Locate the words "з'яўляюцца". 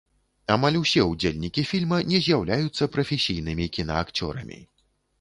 2.31-2.91